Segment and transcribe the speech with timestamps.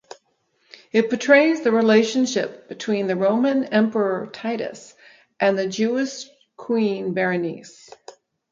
[0.91, 4.95] It portrays the relationship between the Roman Emperor Titus
[5.39, 6.27] and the Jewish
[6.57, 7.87] Queen Berenice.